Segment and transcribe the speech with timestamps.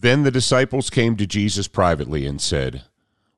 [0.00, 2.84] Then the disciples came to Jesus privately and said,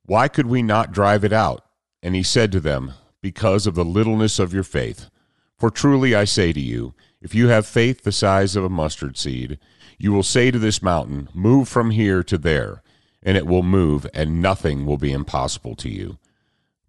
[0.07, 1.67] Why could we not drive it out?
[2.05, 5.11] And he said to them, Because of the littleness of your faith.
[5.59, 9.17] For truly I say to you, if you have faith the size of a mustard
[9.17, 9.59] seed,
[9.99, 12.81] you will say to this mountain, Move from here to there,
[13.25, 16.19] and it will move, and nothing will be impossible to you.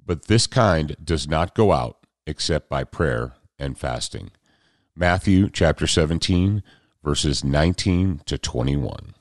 [0.06, 4.30] But this kind does not go out except by prayer and fasting.
[4.96, 6.62] Matthew chapter 17,
[7.04, 9.16] verses 19 to 21.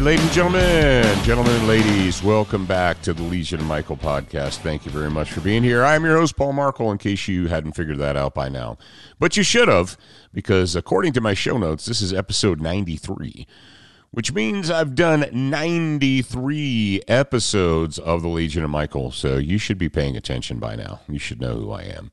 [0.00, 4.60] Right, ladies and gentlemen, gentlemen and ladies, welcome back to the Legion of Michael podcast.
[4.60, 5.84] Thank you very much for being here.
[5.84, 8.78] I'm your host, Paul Markel, in case you hadn't figured that out by now.
[9.18, 9.98] But you should have,
[10.32, 13.46] because according to my show notes, this is episode 93,
[14.10, 19.10] which means I've done 93 episodes of the Legion of Michael.
[19.10, 21.00] So you should be paying attention by now.
[21.10, 22.10] You should know who I am.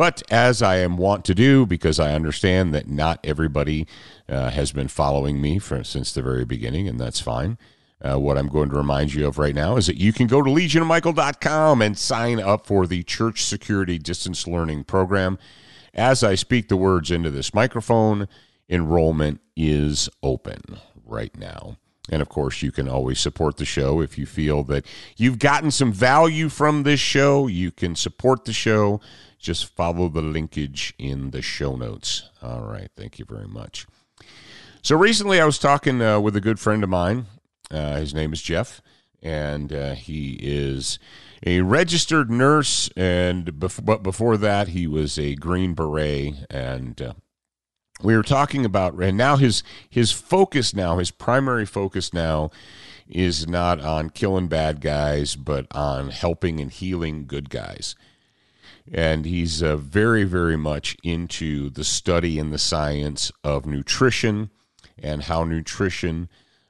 [0.00, 3.86] But as I am wont to do, because I understand that not everybody
[4.30, 7.58] uh, has been following me for, since the very beginning, and that's fine.
[8.00, 10.40] Uh, what I'm going to remind you of right now is that you can go
[10.40, 15.36] to legionofmichael.com and sign up for the Church Security Distance Learning Program.
[15.92, 18.26] As I speak the words into this microphone,
[18.70, 21.76] enrollment is open right now.
[22.08, 24.86] And of course, you can always support the show if you feel that
[25.18, 27.46] you've gotten some value from this show.
[27.48, 29.02] You can support the show.
[29.40, 32.28] Just follow the linkage in the show notes.
[32.42, 32.90] All right.
[32.94, 33.86] Thank you very much.
[34.82, 37.26] So recently, I was talking uh, with a good friend of mine.
[37.70, 38.82] Uh, his name is Jeff,
[39.22, 40.98] and uh, he is
[41.44, 42.90] a registered nurse.
[42.96, 46.34] And bef- but before that, he was a Green Beret.
[46.50, 47.12] And uh,
[48.02, 52.50] we were talking about, and now his his focus now, his primary focus now,
[53.08, 57.94] is not on killing bad guys, but on helping and healing good guys
[58.92, 64.50] and he's uh, very, very much into the study and the science of nutrition
[65.02, 66.28] and how nutrition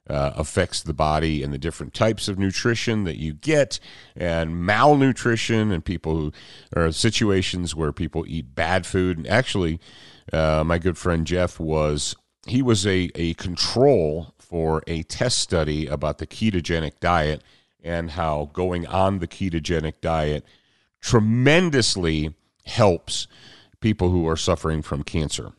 [0.09, 3.79] uh, affects the body and the different types of nutrition that you get,
[4.17, 6.33] and malnutrition, and people who
[6.75, 9.19] are situations where people eat bad food.
[9.19, 9.79] And actually,
[10.33, 12.17] uh, my good friend Jeff was
[12.47, 17.43] he was a, a control for a test study about the ketogenic diet
[17.83, 20.45] and how going on the ketogenic diet
[21.01, 22.35] tremendously
[22.65, 23.27] helps
[23.81, 25.53] people who are suffering from cancer.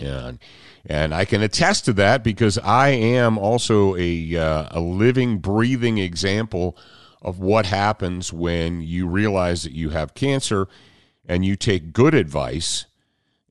[0.00, 0.38] And
[0.86, 5.98] and I can attest to that because I am also a uh, a living, breathing
[5.98, 6.76] example
[7.22, 10.68] of what happens when you realize that you have cancer
[11.26, 12.86] and you take good advice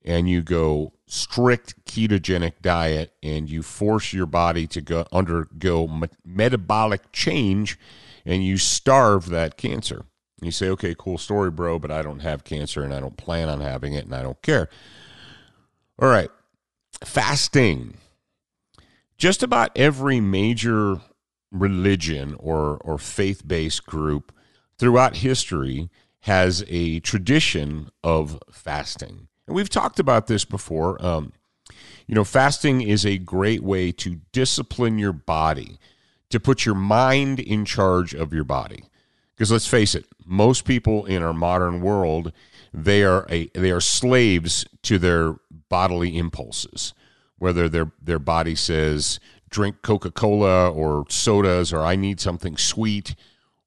[0.05, 6.07] and you go strict ketogenic diet and you force your body to go undergo me-
[6.25, 7.79] metabolic change
[8.25, 10.05] and you starve that cancer.
[10.43, 13.15] And you say, okay, cool story, bro, but I don't have cancer and I don't
[13.15, 14.67] plan on having it and I don't care.
[15.97, 16.29] All right.
[17.01, 17.93] Fasting.
[19.17, 20.99] Just about every major
[21.49, 24.33] religion or, or faith based group
[24.77, 25.89] throughout history
[26.23, 29.29] has a tradition of fasting.
[29.47, 31.01] And we've talked about this before.
[31.01, 31.31] Um,
[32.05, 35.79] you know, fasting is a great way to discipline your body,
[36.31, 38.83] to put your mind in charge of your body.
[39.35, 42.31] Because let's face it, most people in our modern world,
[42.73, 45.35] they are a they are slaves to their
[45.69, 46.93] bodily impulses.
[47.37, 49.19] Whether their their body says
[49.49, 53.15] drink Coca Cola or sodas or I need something sweet,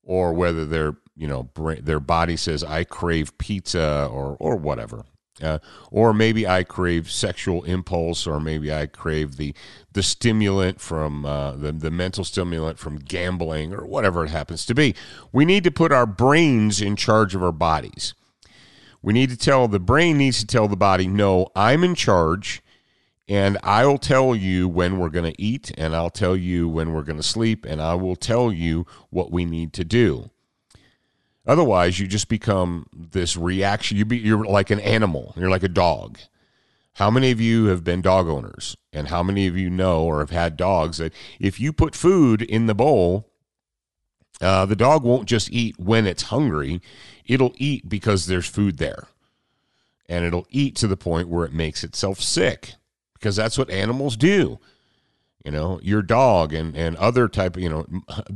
[0.02, 5.04] or whether their you know their body says I crave pizza or or whatever.
[5.42, 5.58] Uh,
[5.90, 9.54] or maybe I crave sexual impulse, or maybe I crave the
[9.92, 14.74] the stimulant from uh, the the mental stimulant from gambling, or whatever it happens to
[14.74, 14.94] be.
[15.32, 18.14] We need to put our brains in charge of our bodies.
[19.02, 22.62] We need to tell the brain needs to tell the body, no, I'm in charge,
[23.28, 27.02] and I'll tell you when we're going to eat, and I'll tell you when we're
[27.02, 30.30] going to sleep, and I will tell you what we need to do.
[31.46, 33.96] Otherwise, you just become this reaction.
[33.96, 35.32] You be, you're like an animal.
[35.36, 36.18] You're like a dog.
[36.94, 38.76] How many of you have been dog owners?
[38.92, 42.42] And how many of you know or have had dogs that if you put food
[42.42, 43.30] in the bowl,
[44.40, 46.80] uh, the dog won't just eat when it's hungry,
[47.24, 49.08] it'll eat because there's food there.
[50.08, 52.74] And it'll eat to the point where it makes itself sick
[53.14, 54.58] because that's what animals do.
[55.44, 57.86] You know, your dog and, and other type you know,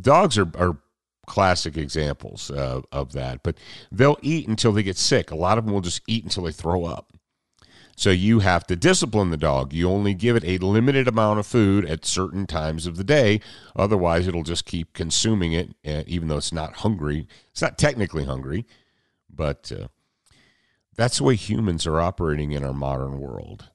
[0.00, 0.76] dogs are, are
[1.30, 3.44] classic examples uh, of that.
[3.44, 3.56] But
[3.92, 5.30] they'll eat until they get sick.
[5.30, 7.12] A lot of them will just eat until they throw up.
[7.94, 9.72] So you have to discipline the dog.
[9.72, 13.40] You only give it a limited amount of food at certain times of the day.
[13.76, 17.28] Otherwise, it'll just keep consuming it, uh, even though it's not hungry.
[17.52, 18.66] It's not technically hungry,
[19.32, 19.86] but uh,
[20.96, 23.68] that's the way humans are operating in our modern world.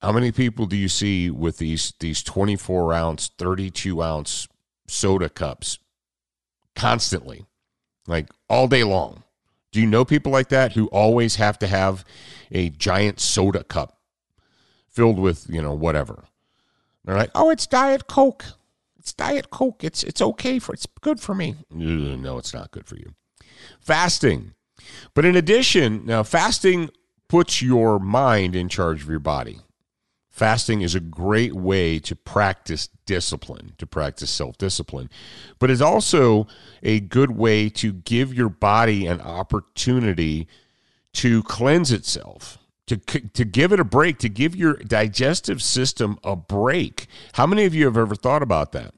[0.00, 4.48] How many people do you see with these these 24 ounce, 32 ounce
[4.86, 5.78] soda cups
[6.76, 7.44] constantly,
[8.06, 9.22] like all day long.
[9.72, 12.04] Do you know people like that who always have to have
[12.52, 13.98] a giant soda cup
[14.88, 16.24] filled with, you know, whatever?
[17.04, 18.44] They're like, "Oh, it's Diet Coke.
[18.96, 19.82] It's Diet Coke.
[19.84, 23.14] It's it's okay for it's good for me." No, it's not good for you.
[23.80, 24.54] Fasting.
[25.14, 26.90] But in addition, now fasting
[27.28, 29.60] puts your mind in charge of your body.
[30.34, 35.08] Fasting is a great way to practice discipline, to practice self discipline,
[35.60, 36.48] but it's also
[36.82, 40.48] a good way to give your body an opportunity
[41.12, 42.58] to cleanse itself,
[42.88, 47.06] to, to give it a break, to give your digestive system a break.
[47.34, 48.92] How many of you have ever thought about that?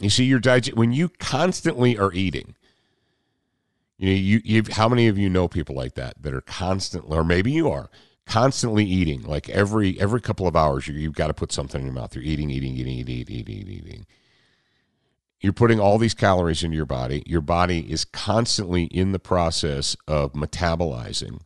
[0.00, 2.54] You see, your digest when you constantly are eating.
[3.98, 7.18] You know, you, you how many of you know people like that that are constantly,
[7.18, 7.90] or maybe you are
[8.28, 11.86] constantly eating like every every couple of hours you, you've got to put something in
[11.86, 12.14] your mouth.
[12.14, 14.06] You're eating eating eating eating eating eating eating.
[15.40, 17.22] You're putting all these calories into your body.
[17.24, 21.40] Your body is constantly in the process of metabolizing.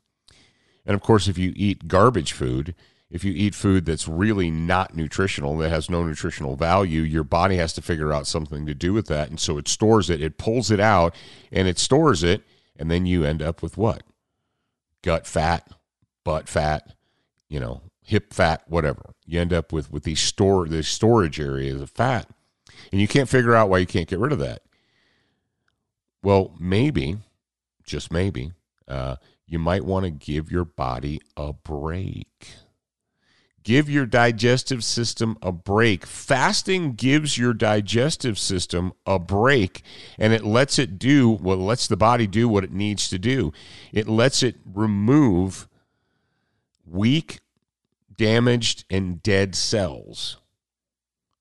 [0.84, 2.74] And of course if you eat garbage food
[3.10, 7.56] if you eat food that's really not nutritional that has no nutritional value your body
[7.56, 9.30] has to figure out something to do with that.
[9.30, 11.14] And so it stores it it pulls it out
[11.52, 12.42] and it stores it
[12.76, 14.02] and then you end up with what?
[15.02, 15.68] Gut fat
[16.24, 16.94] butt fat,
[17.48, 19.14] you know, hip fat, whatever.
[19.26, 22.28] You end up with with these store these storage areas of fat,
[22.90, 24.62] and you can't figure out why you can't get rid of that.
[26.22, 27.18] Well, maybe,
[27.84, 28.52] just maybe,
[28.86, 29.16] uh,
[29.46, 32.48] you might want to give your body a break.
[33.64, 36.04] Give your digestive system a break.
[36.04, 39.82] Fasting gives your digestive system a break
[40.18, 43.18] and it lets it do what well, lets the body do what it needs to
[43.18, 43.52] do.
[43.92, 45.68] It lets it remove
[46.92, 47.40] weak,
[48.16, 50.38] damaged, and dead cells.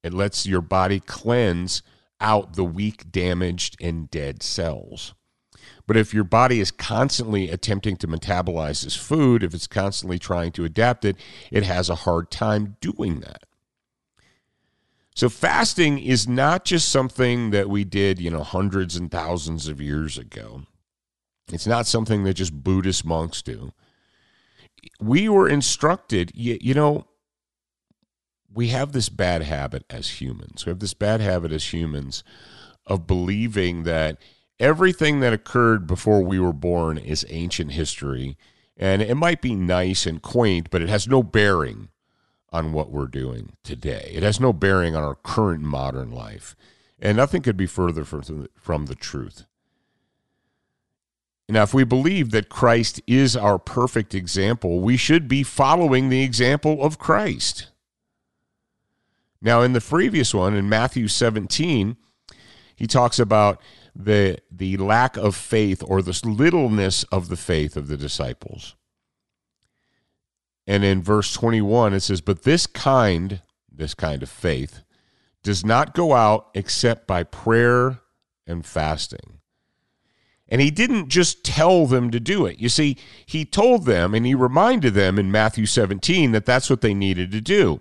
[0.04, 1.84] It lets your body cleanse
[2.20, 5.14] out the weak, damaged, and dead cells.
[5.88, 10.52] But if your body is constantly attempting to metabolize this food, if it's constantly trying
[10.54, 11.18] to adapt it,
[11.52, 13.44] it has a hard time doing that.
[15.16, 19.82] So fasting is not just something that we did, you know, hundreds and thousands of
[19.82, 20.64] years ago.
[21.52, 23.74] It's not something that just Buddhist monks do
[25.00, 27.06] we were instructed, you, you know,
[28.54, 30.66] we have this bad habit as humans.
[30.66, 32.24] We have this bad habit as humans
[32.86, 34.18] of believing that
[34.60, 38.38] everything that occurred before we were born is ancient history.
[38.76, 41.90] And it might be nice and quaint, but it has no bearing
[42.52, 44.12] on what we're doing today.
[44.14, 46.56] It has no bearing on our current modern life.
[47.00, 49.46] And nothing could be further from, from the truth.
[51.52, 56.24] Now, if we believe that Christ is our perfect example, we should be following the
[56.24, 57.68] example of Christ.
[59.42, 61.98] Now, in the previous one, in Matthew 17,
[62.74, 63.62] he talks about
[63.94, 68.78] the, the lack of faith or the littleness of the faith of the disciples.
[70.66, 74.84] And in verse 21, it says, But this kind, this kind of faith,
[75.44, 78.00] does not go out except by prayer
[78.48, 79.41] and fasting.
[80.52, 82.60] And he didn't just tell them to do it.
[82.60, 86.82] You see, he told them and he reminded them in Matthew 17 that that's what
[86.82, 87.80] they needed to do.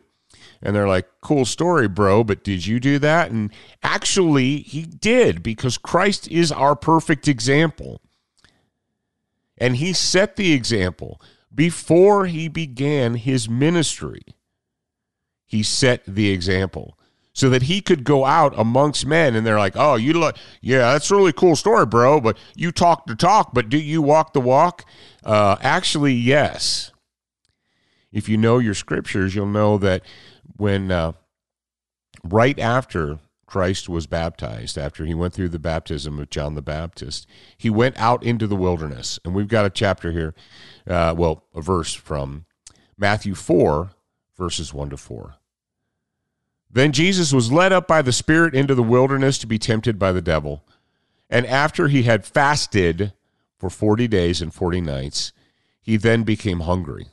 [0.62, 3.32] And they're like, cool story, bro, but did you do that?
[3.32, 8.00] And actually, he did because Christ is our perfect example.
[9.58, 11.20] And he set the example
[11.52, 14.22] before he began his ministry.
[15.44, 16.96] He set the example
[17.32, 20.92] so that he could go out amongst men and they're like, "Oh, you look yeah,
[20.92, 24.32] that's a really cool story, bro, but you talk the talk, but do you walk
[24.32, 24.84] the walk?"
[25.25, 26.92] Uh, actually, yes.
[28.12, 30.02] If you know your scriptures, you'll know that
[30.56, 31.12] when uh,
[32.25, 33.20] right after
[33.50, 37.99] Christ was baptized, after he went through the baptism of John the Baptist, he went
[37.99, 39.18] out into the wilderness.
[39.25, 40.34] And we've got a chapter here,
[40.88, 42.46] uh, well, a verse from
[42.96, 43.90] Matthew 4,
[44.37, 45.34] verses 1 to 4.
[46.72, 50.12] Then Jesus was led up by the Spirit into the wilderness to be tempted by
[50.12, 50.64] the devil.
[51.28, 53.12] And after he had fasted
[53.58, 55.32] for 40 days and 40 nights,
[55.82, 57.08] he then became hungry.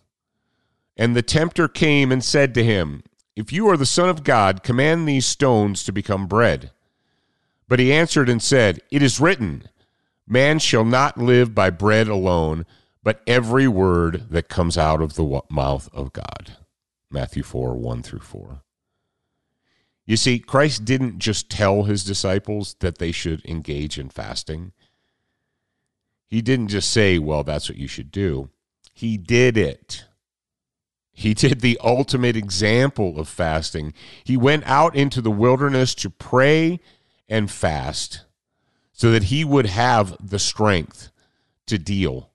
[0.95, 3.03] And the tempter came and said to him,
[3.35, 6.71] If you are the Son of God, command these stones to become bread.
[7.67, 9.69] But he answered and said, It is written,
[10.27, 12.65] Man shall not live by bread alone,
[13.03, 16.57] but every word that comes out of the mouth of God.
[17.09, 18.61] Matthew 4 1 through 4.
[20.07, 24.71] You see, Christ didn't just tell his disciples that they should engage in fasting.
[26.27, 28.49] He didn't just say, well, that's what you should do.
[28.93, 30.05] He did it.
[31.11, 33.93] He did the ultimate example of fasting.
[34.23, 36.79] He went out into the wilderness to pray
[37.27, 38.23] and fast
[38.93, 41.11] so that he would have the strength
[41.65, 42.31] to deal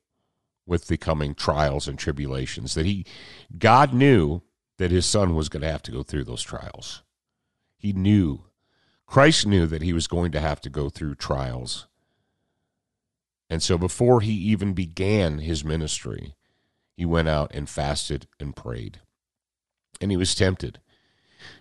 [0.66, 3.04] with the coming trials and tribulations that he
[3.58, 4.42] God knew
[4.76, 7.02] that his son was going to have to go through those trials.
[7.82, 8.44] He knew.
[9.06, 11.88] Christ knew that he was going to have to go through trials.
[13.50, 16.36] And so before he even began his ministry,
[16.96, 19.00] he went out and fasted and prayed.
[20.00, 20.78] And he was tempted.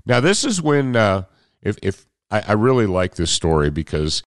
[0.05, 1.23] Now, this is when, uh,
[1.63, 4.21] if, if I, I, really like this story because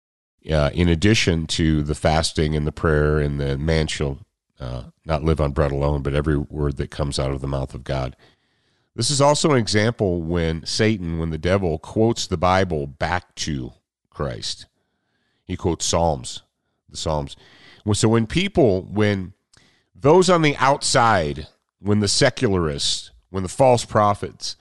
[0.52, 4.18] uh, in addition to the fasting and the prayer and the man shall
[4.60, 7.76] uh, not live on bread alone, but every word that comes out of the mouth
[7.76, 8.16] of God,
[8.96, 13.74] this is also an example when Satan, when the devil quotes the Bible back to
[14.10, 14.68] Christ.
[15.46, 16.44] He quotes Psalms,
[16.90, 17.36] the Psalms.
[17.94, 19.34] So when people, when
[19.96, 21.48] those on the outside,
[21.80, 24.56] when the secularists, when the false prophets,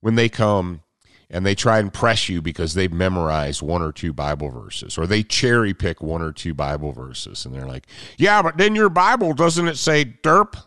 [0.00, 0.82] when they come
[1.30, 5.06] and they try and press you because they've memorized one or two Bible verses, or
[5.06, 7.86] they cherry pick one or two Bible verses, and they're like,
[8.18, 10.60] "Yeah, but then your Bible doesn't it say derp?"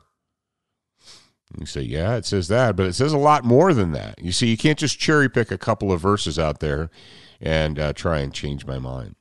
[1.59, 4.21] You say, yeah, it says that, but it says a lot more than that.
[4.21, 6.89] You see, you can't just cherry pick a couple of verses out there
[7.39, 9.15] and uh, try and change my mind.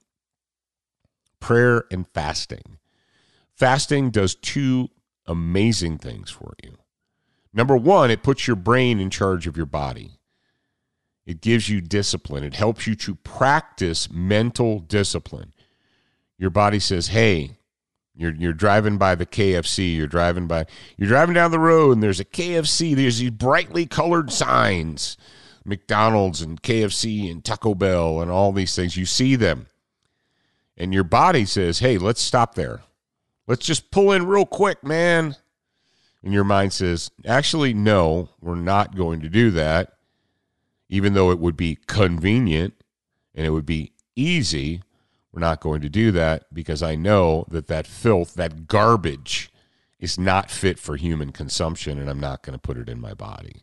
[1.41, 2.79] Prayer and fasting.
[3.55, 4.89] Fasting does two
[5.27, 6.79] amazing things for you.
[7.53, 10.13] Number one, it puts your brain in charge of your body.
[11.27, 12.45] It gives you discipline.
[12.45, 15.53] It helps you to practice mental discipline.
[16.39, 17.59] Your body says, hey,
[18.15, 19.97] you're you're driving by the KFC.
[19.97, 20.67] You're driving by.
[20.97, 22.95] You're driving down the road, and there's a KFC.
[22.95, 25.17] There's these brightly colored signs,
[25.65, 28.97] McDonald's and KFC and Taco Bell and all these things.
[28.97, 29.67] You see them,
[30.77, 32.83] and your body says, "Hey, let's stop there.
[33.47, 35.37] Let's just pull in real quick, man."
[36.23, 39.95] And your mind says, "Actually, no, we're not going to do that."
[40.91, 42.75] Even though it would be convenient
[43.35, 44.83] and it would be easy,
[45.33, 49.51] we're not going to do that because I know that that filth, that garbage,
[49.99, 53.15] is not fit for human consumption, and I'm not going to put it in my
[53.15, 53.63] body.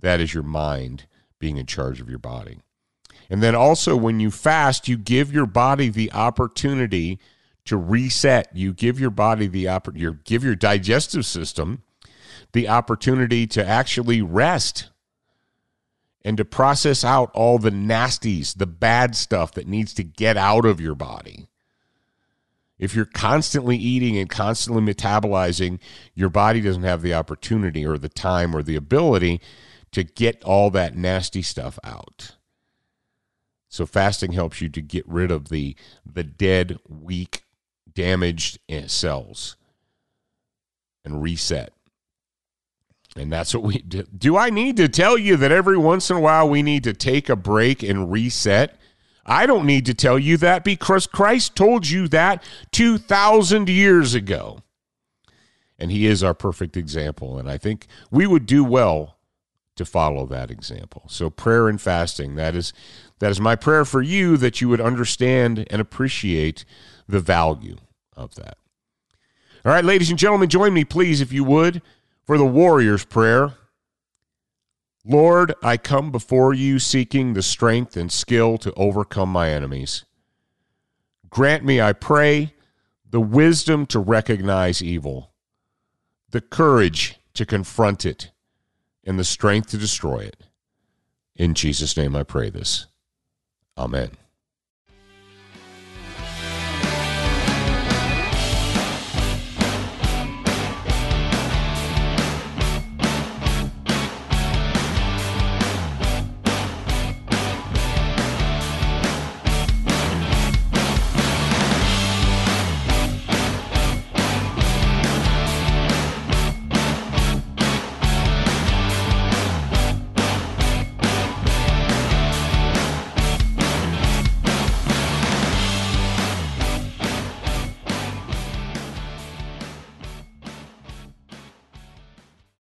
[0.00, 1.06] That is your mind
[1.38, 2.60] being in charge of your body.
[3.28, 7.18] And then also, when you fast, you give your body the opportunity
[7.66, 8.48] to reset.
[8.54, 11.82] You give your body the opportunity, you give your digestive system
[12.52, 14.90] the opportunity to actually rest
[16.26, 20.66] and to process out all the nasties, the bad stuff that needs to get out
[20.66, 21.46] of your body.
[22.80, 25.78] If you're constantly eating and constantly metabolizing,
[26.14, 29.40] your body doesn't have the opportunity or the time or the ability
[29.92, 32.34] to get all that nasty stuff out.
[33.68, 37.44] So fasting helps you to get rid of the the dead, weak,
[37.94, 39.56] damaged eh, cells
[41.04, 41.72] and reset.
[43.16, 44.04] And that's what we do.
[44.16, 46.92] Do I need to tell you that every once in a while we need to
[46.92, 48.78] take a break and reset?
[49.24, 52.42] I don't need to tell you that because Christ told you that
[52.72, 54.60] 2,000 years ago.
[55.78, 57.38] And he is our perfect example.
[57.38, 59.16] And I think we would do well
[59.76, 61.04] to follow that example.
[61.08, 62.72] So prayer and fasting, that is
[63.18, 66.64] that is my prayer for you that you would understand and appreciate
[67.08, 67.76] the value
[68.14, 68.58] of that.
[69.64, 71.82] All right, ladies and gentlemen, join me please if you would
[72.26, 73.54] for the Warriors prayer.
[75.04, 80.04] Lord, I come before you seeking the strength and skill to overcome my enemies.
[81.30, 82.54] Grant me, I pray,
[83.08, 85.32] the wisdom to recognize evil,
[86.30, 88.32] the courage to confront it,
[89.04, 90.42] and the strength to destroy it.
[91.36, 92.86] In Jesus' name I pray this.
[93.78, 94.10] Amen.